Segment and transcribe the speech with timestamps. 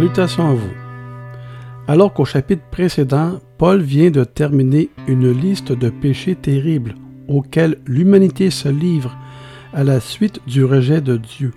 [0.00, 0.72] Salutations à vous.
[1.86, 6.94] Alors qu'au chapitre précédent, Paul vient de terminer une liste de péchés terribles
[7.28, 9.14] auxquels l'humanité se livre
[9.74, 11.52] à la suite du rejet de Dieu.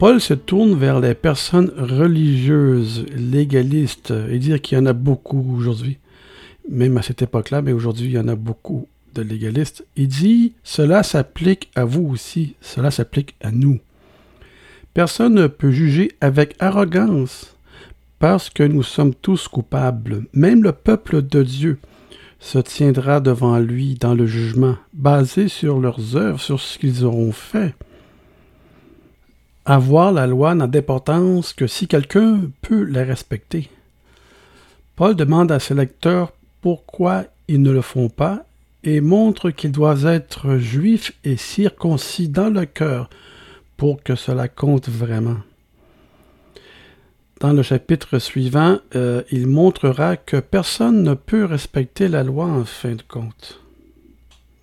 [0.00, 5.54] Paul se tourne vers les personnes religieuses, légalistes, et dire qu'il y en a beaucoup
[5.56, 5.98] aujourd'hui.
[6.68, 9.86] Même à cette époque-là, mais aujourd'hui, il y en a beaucoup de légalistes.
[9.94, 13.78] Il dit, cela s'applique à vous aussi, cela s'applique à nous.
[14.98, 17.56] Personne ne peut juger avec arrogance
[18.18, 20.24] parce que nous sommes tous coupables.
[20.32, 21.78] Même le peuple de Dieu
[22.40, 27.30] se tiendra devant lui dans le jugement, basé sur leurs œuvres, sur ce qu'ils auront
[27.30, 27.76] fait.
[29.64, 33.70] Avoir la loi n'a d'importance que si quelqu'un peut la respecter.
[34.96, 38.44] Paul demande à ses lecteurs pourquoi ils ne le font pas
[38.82, 43.08] et montre qu'ils doivent être juifs et circoncis dans le cœur
[43.78, 45.38] pour que cela compte vraiment.
[47.40, 52.64] Dans le chapitre suivant, euh, il montrera que personne ne peut respecter la loi en
[52.64, 53.60] fin de compte.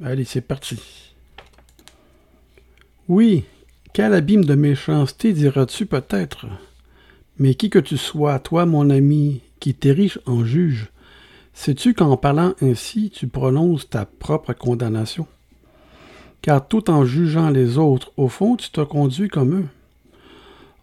[0.03, 1.13] Allez, c'est parti.
[3.07, 3.45] Oui,
[3.93, 6.47] quel abîme de méchanceté diras-tu peut-être?
[7.39, 10.91] Mais qui que tu sois, toi mon ami, qui t'es en juge,
[11.53, 15.27] sais-tu qu'en parlant ainsi tu prononces ta propre condamnation?
[16.45, 19.67] Car tout en jugeant les autres, au fond tu te conduis comme eux.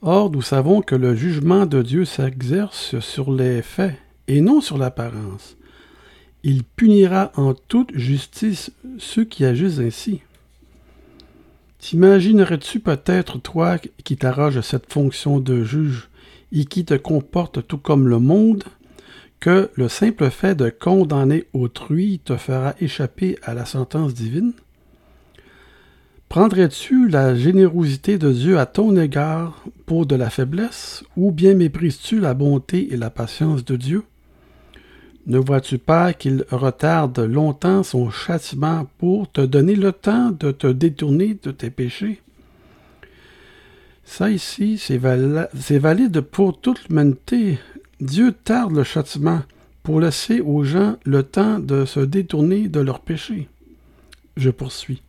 [0.02, 3.94] Or, nous savons que le jugement de Dieu s'exerce sur les faits
[4.26, 5.56] et non sur l'apparence.
[6.42, 10.22] Il punira en toute justice ceux qui agissent ainsi.
[11.78, 16.08] T'imaginerais-tu peut-être, toi, qui t'arroges cette fonction de juge
[16.50, 18.64] et qui te comporte tout comme le monde,
[19.38, 24.54] que le simple fait de condamner autrui te fera échapper à la sentence divine?
[26.32, 32.20] Prendrais-tu la générosité de Dieu à ton égard pour de la faiblesse, ou bien méprises-tu
[32.20, 34.04] la bonté et la patience de Dieu?
[35.26, 40.66] Ne vois-tu pas qu'il retarde longtemps son châtiment pour te donner le temps de te
[40.66, 42.22] détourner de tes péchés?
[44.02, 47.58] Ça ici, c'est valide pour toute l'humanité.
[48.00, 49.42] Dieu tarde le châtiment
[49.82, 53.50] pour laisser aux gens le temps de se détourner de leurs péchés.
[54.38, 55.02] Je poursuis.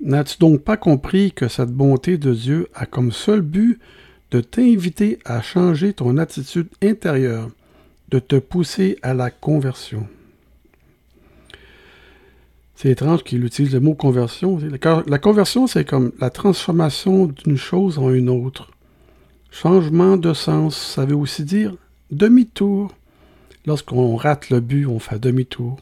[0.00, 3.80] N'as-tu donc pas compris que cette bonté de Dieu a comme seul but
[4.30, 7.50] de t'inviter à changer ton attitude intérieure
[8.10, 10.06] de te pousser à la conversion?
[12.76, 14.56] C'est étrange qu'il utilise le mot conversion.
[15.08, 18.70] La conversion, c'est comme la transformation d'une chose en une autre.
[19.50, 21.74] Changement de sens, ça veut aussi dire
[22.12, 22.94] demi-tour.
[23.66, 25.80] Lorsqu'on rate le but, on fait demi-tour.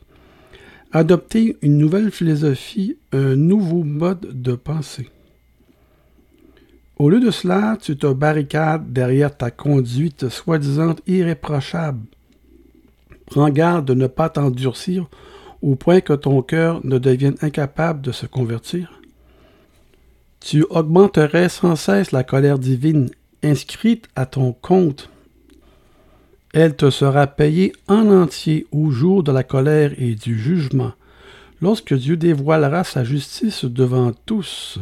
[0.97, 5.11] Adopter une nouvelle philosophie, un nouveau mode de pensée.
[6.99, 12.01] Au lieu de cela, tu te barricades derrière ta conduite soi-disant irréprochable,
[13.27, 15.07] Prends garde de ne pas t'endurcir
[15.61, 19.03] au point que ton cœur ne devienne incapable de se convertir.
[20.41, 23.11] Tu augmenterais sans cesse la colère divine
[23.43, 25.11] inscrite à ton compte.
[26.59, 30.93] Elle te sera payée en entier au jour de la colère et du jugement,
[31.61, 34.79] lorsque Dieu dévoilera sa justice devant tous.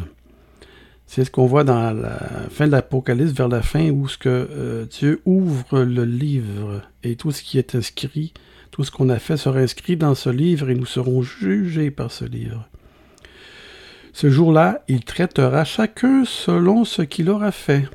[1.08, 2.16] C'est ce qu'on voit dans la
[2.48, 7.16] fin de l'Apocalypse, vers la fin, où ce que euh, Dieu ouvre le livre et
[7.16, 8.32] tout ce qui est inscrit,
[8.70, 12.12] tout ce qu'on a fait sera inscrit dans ce livre et nous serons jugés par
[12.12, 12.68] ce livre.
[14.12, 17.88] Ce jour-là, il traitera chacun selon ce qu'il aura fait.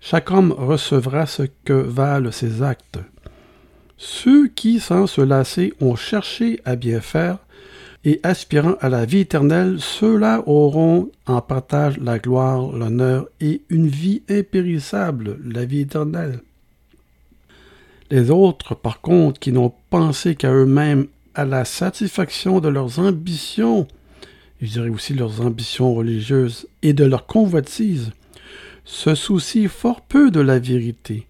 [0.00, 2.98] Chaque homme recevra ce que valent ses actes.
[3.96, 7.38] Ceux qui, sans se lasser, ont cherché à bien faire,
[8.04, 13.88] et aspirant à la vie éternelle, ceux-là auront en partage la gloire, l'honneur et une
[13.88, 16.40] vie impérissable, la vie éternelle.
[18.10, 23.86] Les autres, par contre, qui n'ont pensé qu'à eux-mêmes, à la satisfaction de leurs ambitions,
[24.62, 28.12] je dirais aussi leurs ambitions religieuses et de leurs convoitises,
[28.88, 31.26] se soucient fort peu de la vérité.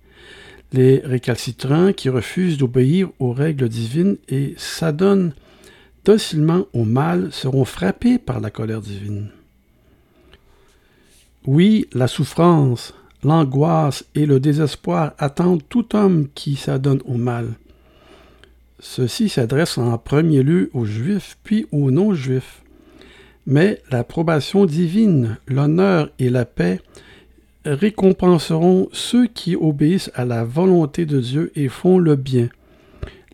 [0.73, 5.35] Les récalcitrants qui refusent d'obéir aux règles divines et s'adonnent
[6.05, 9.31] docilement au mal seront frappés par la colère divine.
[11.47, 12.95] Oui, la souffrance,
[13.25, 17.55] l'angoisse et le désespoir attendent tout homme qui s'adonne au mal.
[18.79, 22.63] Ceci s'adresse en premier lieu aux Juifs, puis aux non-Juifs.
[23.47, 26.81] Mais l'approbation divine, l'honneur et la paix
[27.75, 32.49] récompenseront ceux qui obéissent à la volonté de Dieu et font le bien.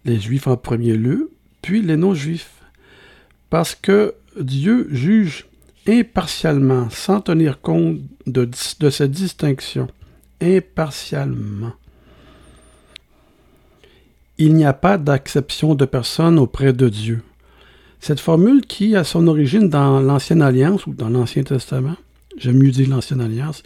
[0.04, 1.31] Les Juifs en premier lieu,
[1.62, 2.54] puis les non-Juifs
[3.54, 5.46] parce que Dieu juge
[5.86, 8.50] impartialement, sans tenir compte de,
[8.90, 9.86] cette distinction,
[10.42, 11.72] impartialement.
[14.38, 17.22] Il n'y a pas d'acception de personne auprès de Dieu.
[18.00, 21.94] Cette formule qui a son origine dans l'Ancienne Alliance ou dans l'Ancien Testament,
[22.37, 23.62] j'aime mieux dire l'Ancienne Alliance,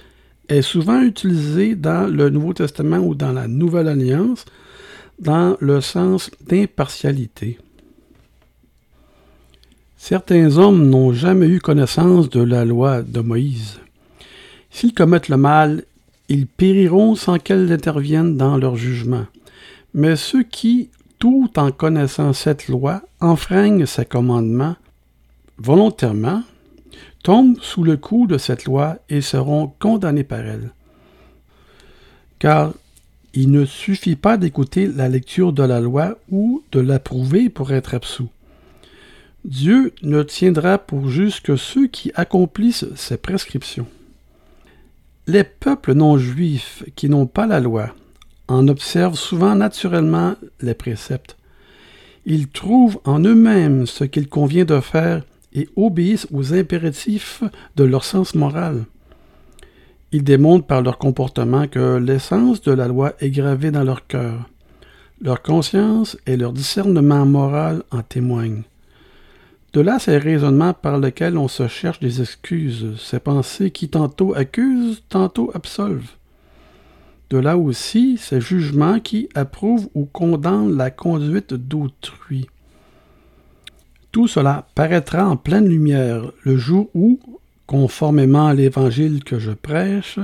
[0.49, 4.45] est souvent utilisée dans le Nouveau Testament ou dans la Nouvelle Alliance
[5.19, 7.59] dans le sens d'impartialité.
[9.97, 13.81] Certains hommes n'ont jamais eu connaissance de la loi de Moïse.
[14.71, 15.85] S'ils commettent le mal,
[16.29, 19.27] ils périront sans qu'elle intervienne dans leur jugement.
[19.95, 24.77] Mais ceux qui, tout en connaissant cette loi, enfreignent ses commandements
[25.59, 26.43] volontairement,
[27.23, 30.71] tombent sous le coup de cette loi et seront condamnés par elle.
[32.39, 32.73] Car
[33.35, 37.95] il ne suffit pas d'écouter la lecture de la loi ou de l'approuver pour être
[37.95, 38.31] absous.
[39.45, 43.87] Dieu ne tiendra pour juste que ceux qui accomplissent ses prescriptions.
[45.27, 47.95] Les peuples non juifs qui n'ont pas la loi
[48.49, 51.37] en observent souvent naturellement les préceptes.
[52.25, 55.23] Ils trouvent en eux-mêmes ce qu'il convient de faire
[55.77, 57.43] obéissent aux impératifs
[57.77, 58.85] de leur sens moral.
[60.13, 64.49] Ils démontrent par leur comportement que l'essence de la loi est gravée dans leur cœur.
[65.21, 68.63] Leur conscience et leur discernement moral en témoignent.
[69.75, 74.35] De là ces raisonnements par lesquels on se cherche des excuses, ces pensées qui tantôt
[74.35, 76.13] accusent, tantôt absolvent.
[77.29, 82.49] De là aussi ces jugements qui approuvent ou condamnent la conduite d'autrui.
[84.19, 87.21] Tout cela paraîtra en pleine lumière le jour où,
[87.69, 90.19] conformément à l'évangile que je prêche,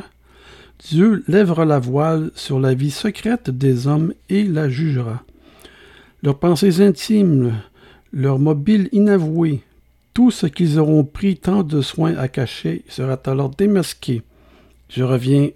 [0.80, 5.22] Dieu lèvera la voile sur la vie secrète des hommes et la jugera.
[6.24, 7.52] Leurs pensées intimes,
[8.12, 9.62] leur mobile inavoué,
[10.12, 14.22] tout ce qu'ils auront pris tant de soin à cacher sera alors démasqué.
[14.88, 15.50] Je reviens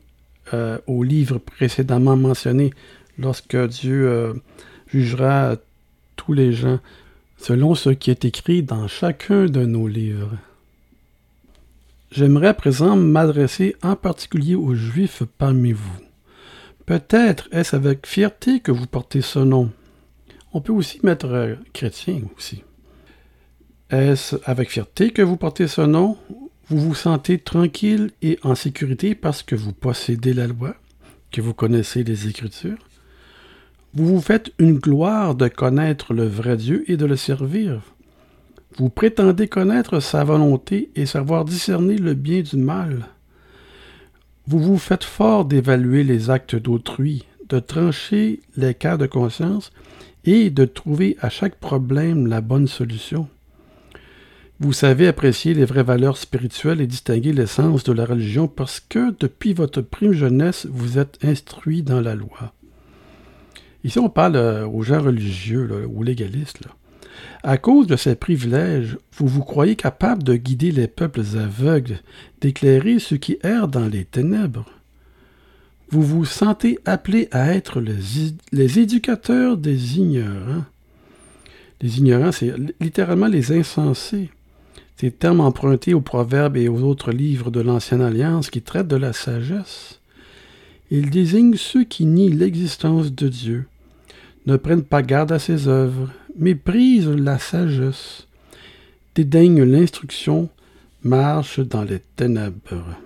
[0.55, 2.71] euh, au livre précédemment mentionné,
[3.19, 4.33] lorsque Dieu euh,
[4.87, 5.57] jugera
[6.15, 6.79] tous les gens
[7.39, 10.37] selon ce qui est écrit dans chacun de nos livres.
[12.11, 15.99] J'aimerais à présent m'adresser en particulier aux Juifs parmi vous.
[16.87, 19.71] Peut-être est-ce avec fierté que vous portez ce nom,
[20.53, 22.63] on peut aussi mettre chrétien aussi.
[23.91, 26.17] Est-ce avec fierté que vous portez ce nom?
[26.69, 30.75] Vous vous sentez tranquille et en sécurité parce que vous possédez la loi,
[31.31, 32.88] que vous connaissez les Écritures?
[33.95, 37.81] Vous vous faites une gloire de connaître le vrai Dieu et de le servir.
[38.77, 43.07] Vous prétendez connaître sa volonté et savoir discerner le bien du mal.
[44.47, 49.73] Vous vous faites fort d'évaluer les actes d'autrui, de trancher les cas de conscience
[50.25, 53.27] et de trouver à chaque problème la bonne solution.
[54.61, 59.15] Vous savez apprécier les vraies valeurs spirituelles et distinguer l'essence de la religion parce que
[59.19, 62.53] depuis votre prime jeunesse, vous êtes instruit dans la loi.
[63.85, 66.63] Ici, on parle euh, aux gens religieux, ou légalistes.
[67.43, 72.01] À cause de ces privilèges, vous vous croyez capable de guider les peuples aveugles,
[72.41, 74.67] d'éclairer ceux qui errent dans les ténèbres
[75.91, 80.65] vous vous sentez appelé à être les, éducateurs des ignorants.
[81.81, 84.31] Les ignorants, c'est littéralement les insensés.
[84.97, 88.97] Ces termes empruntés aux proverbes et aux autres livres de l'Ancienne Alliance qui traitent de
[88.97, 90.01] la sagesse.
[90.91, 93.67] Ils désignent ceux qui nient l'existence de Dieu,
[94.47, 98.27] ne prennent pas garde à ses œuvres, méprisent la sagesse,
[99.15, 100.49] dédaignent l'instruction,
[101.03, 102.97] marchent dans les ténèbres.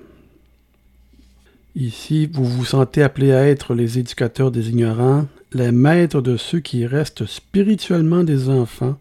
[1.75, 6.61] Ici, vous vous sentez appelé à être les éducateurs des ignorants, les maîtres de ceux
[6.61, 8.99] qui restent spirituellement des enfants,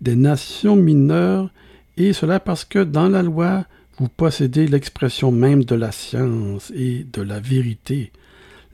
[0.00, 1.50] des nations mineures,
[1.96, 3.64] et cela parce que dans la loi,
[3.98, 8.12] vous possédez l'expression même de la science et de la vérité,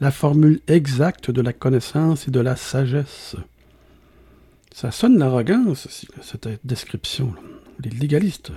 [0.01, 3.37] la formule exacte de la connaissance et de la sagesse.
[4.75, 5.89] Ça sonne l'arrogance,
[6.21, 7.33] cette description,
[7.83, 8.53] les légalistes.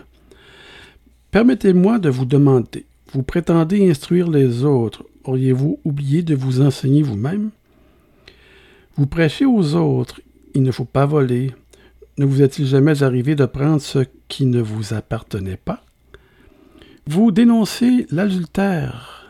[1.31, 5.05] Permettez-moi de vous demander, vous prétendez instruire les autres.
[5.23, 7.51] Auriez-vous oublié de vous enseigner vous-même?
[8.95, 10.21] Vous prêchez aux autres.
[10.53, 11.53] Il ne faut pas voler.
[12.17, 15.83] Ne vous est-il jamais arrivé de prendre ce qui ne vous appartenait pas?
[17.09, 19.25] Vous dénoncez l'adultère.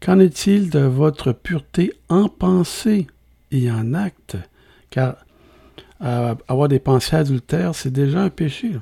[0.00, 3.06] Qu'en est-il de votre pureté en pensée
[3.52, 4.36] et en acte?
[4.90, 5.18] Car
[6.02, 8.72] euh, avoir des pensées adultères, c'est déjà un péché.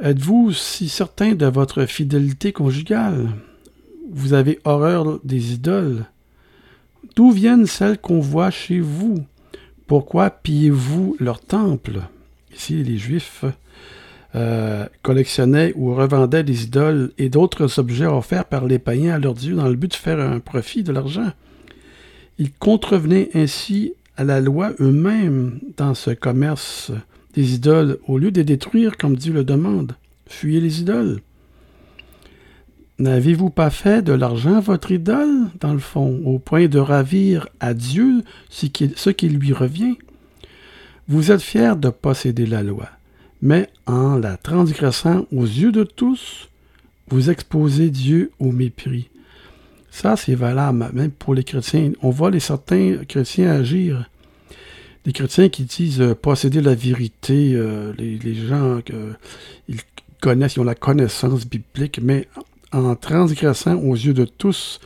[0.00, 3.30] Êtes-vous si certain de votre fidélité conjugale?
[4.10, 6.04] Vous avez horreur des idoles.
[7.16, 9.24] D'où viennent celles qu'on voit chez vous?
[9.86, 12.02] Pourquoi pillez-vous leur temple?
[12.54, 13.46] Ici, les Juifs
[14.34, 19.34] euh, collectionnaient ou revendaient des idoles et d'autres objets offerts par les païens à leurs
[19.34, 21.32] dieux dans le but de faire un profit de l'argent.
[22.38, 26.92] Ils contrevenaient ainsi à la loi eux-mêmes dans ce commerce
[27.34, 29.94] des idoles au lieu de détruire comme Dieu le demande.
[30.26, 31.20] Fuyez les idoles.
[32.98, 37.72] N'avez-vous pas fait de l'argent votre idole, dans le fond, au point de ravir à
[37.72, 39.96] Dieu ce qui, ce qui lui revient?
[41.06, 42.88] Vous êtes fiers de posséder la loi,
[43.40, 46.48] mais en la transgressant aux yeux de tous,
[47.08, 49.08] vous exposez Dieu au mépris.
[49.90, 51.92] Ça, c'est valable même pour les chrétiens.
[52.02, 54.08] On voit les certains chrétiens agir.
[55.06, 58.80] Les chrétiens qui disent euh, posséder la vérité, euh, les, gens
[59.68, 59.80] ils
[60.20, 62.28] connaissent, ils ont la connaissance biblique, mais
[62.72, 64.80] en transgressant aux yeux de tous,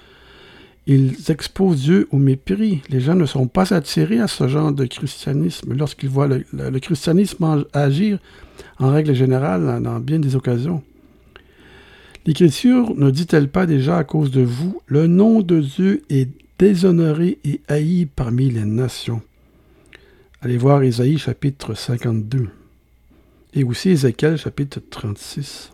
[0.86, 2.82] ils exposent Dieu au mépris.
[2.88, 7.64] Les gens ne sont pas attirés à ce genre de christianisme lorsqu'ils voient le, christianisme
[7.72, 8.18] agir
[8.78, 10.82] en règle générale dans bien des occasions.
[12.26, 17.38] L'Écriture ne dit-elle pas déjà à cause de vous, le nom de Dieu est déshonoré
[17.44, 19.22] et haï parmi les nations.
[20.40, 22.48] Allez voir Ésaïe chapitre 52
[23.54, 25.71] et aussi Ézéchiel chapitre 36.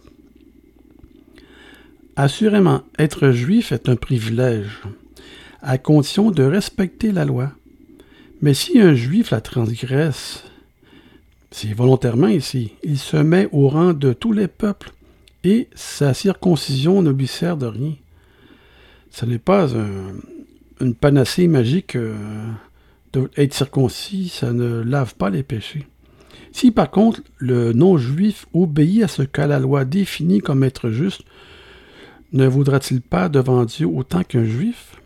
[2.20, 4.80] Assurément, être juif est un privilège,
[5.62, 7.52] à condition de respecter la loi.
[8.42, 10.42] Mais si un juif la transgresse,
[11.52, 14.90] c'est volontairement ici, il se met au rang de tous les peuples,
[15.44, 17.94] et sa circoncision ne lui sert de rien.
[19.12, 20.14] Ce n'est pas un,
[20.80, 22.16] une panacée magique euh,
[23.12, 25.86] d'être circoncis, ça ne lave pas les péchés.
[26.50, 31.22] Si par contre le non-juif obéit à ce que la loi définit comme être juste,
[32.32, 34.96] ne vaudra-t-il pas devant Dieu autant qu'un juif?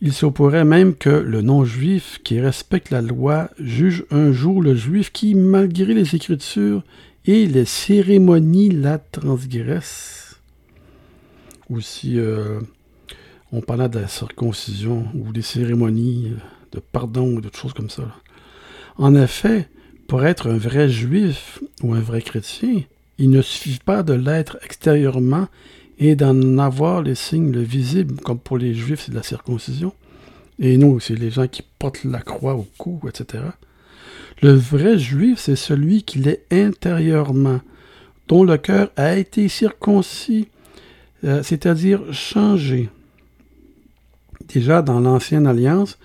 [0.00, 5.12] Il se même que le non-juif qui respecte la loi juge un jour le juif
[5.12, 6.82] qui, malgré les Écritures
[7.24, 10.40] et les cérémonies, la transgresse.
[11.70, 12.58] Ou si euh,
[13.52, 16.32] on parlait de la circoncision ou des cérémonies
[16.72, 18.16] de pardon ou d'autres choses comme ça.
[18.96, 19.68] En effet,
[20.08, 22.82] pour être un vrai juif ou un vrai chrétien,
[23.18, 25.46] il ne suffit pas de l'être extérieurement
[26.02, 29.92] et d'en avoir les signes visibles, comme pour les Juifs, c'est de la circoncision.
[30.58, 33.44] Et nous, c'est les gens qui portent la croix au cou, etc.
[34.42, 37.60] Le vrai Juif, c'est celui qui l'est intérieurement,
[38.26, 40.48] dont le cœur a été circoncis,
[41.22, 42.88] euh, c'est-à-dire changé.
[44.48, 45.98] Déjà dans l'Ancienne Alliance,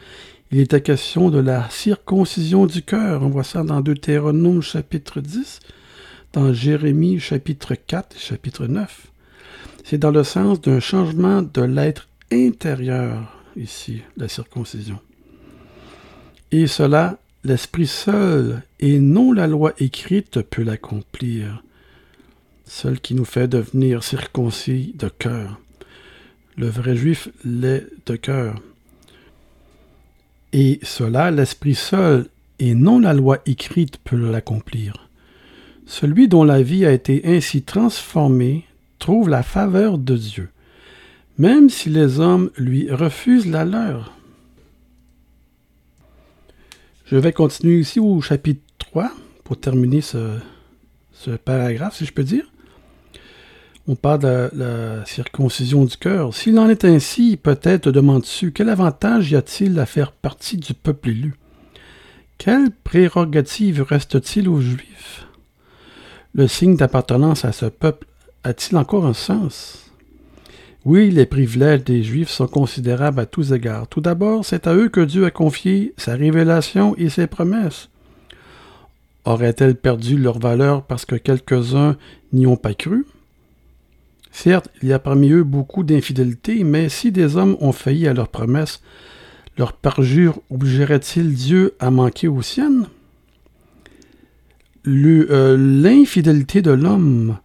[0.51, 3.23] il était question de la circoncision du cœur.
[3.23, 5.59] On voit ça dans Deutéronome chapitre 10,
[6.33, 9.11] dans Jérémie chapitre 4 chapitre 9
[9.89, 14.99] c'est dans le sens d'un changement de l'être intérieur, ici, la circoncision.
[16.51, 21.63] Et cela, l'Esprit seul, et non la loi écrite, peut l'accomplir.
[22.65, 25.57] Seul qui nous fait devenir circoncis de cœur.
[26.57, 28.61] Le vrai juif l'est de cœur.
[30.51, 32.27] Et cela, l'Esprit seul,
[32.59, 35.07] et non la loi écrite, peut l'accomplir.
[35.85, 38.66] Celui dont la vie a été ainsi transformée
[39.27, 40.49] la faveur de Dieu,
[41.37, 44.13] même si les hommes lui refusent la leur.
[47.05, 49.11] Je vais continuer ici au chapitre 3
[49.45, 50.37] pour terminer ce,
[51.13, 52.45] ce paragraphe, si je peux dire.
[53.87, 56.33] On parle de la circoncision du cœur.
[56.33, 61.09] S'il en est ainsi, peut-être demandes-tu quel avantage y a-t-il à faire partie du peuple
[61.09, 61.35] élu?
[62.37, 65.25] Quelle prérogative reste-t-il aux Juifs?
[66.33, 68.05] Le signe d'appartenance à ce peuple
[68.47, 69.91] a-t-il encore un sens?
[70.85, 73.89] Oui, les privilèges des Juifs sont considérables à tous égards.
[73.89, 77.89] Tout d'abord, c'est à eux que Dieu a confié sa révélation et ses promesses.
[79.25, 81.97] Auraient-elles perdu leur valeur parce que quelques-uns
[82.31, 83.05] n'y ont pas cru?
[84.31, 88.13] Certes, il y a parmi eux beaucoup d'infidélité, mais si des hommes ont failli à
[88.13, 88.81] leurs promesses,
[89.57, 92.87] leur parjure obligerait-il Dieu à manquer aux siennes?
[94.87, 97.35] Euh, L'infidélité de l'homme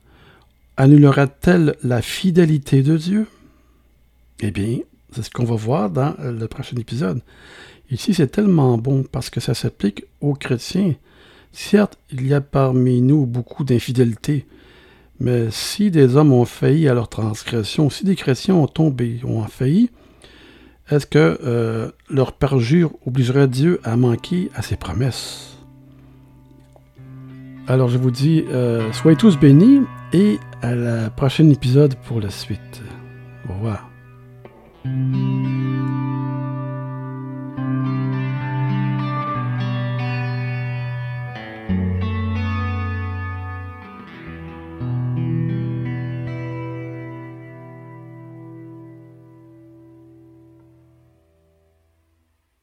[0.83, 3.27] annulera-t-elle la fidélité de Dieu?
[4.41, 4.79] Eh bien,
[5.13, 7.21] c'est ce qu'on va voir dans le prochain épisode.
[7.93, 10.95] Ici, c'est tellement bon parce que ça s'applique aux chrétiens.
[11.53, 14.45] Certes, il y a parmi nous beaucoup d'infidélité,
[15.21, 19.45] mais si des hommes ont failli à leur transgression, si des chrétiens ont tombé, ont
[19.45, 19.91] failli,
[20.91, 25.52] est-ce que euh, leur perjure obligerait Dieu à manquer à ses promesses?
[27.69, 32.31] Alors je vous dis, euh, soyez tous bénis et à la prochaine épisode pour la
[32.31, 32.83] suite.
[33.49, 33.89] Au revoir.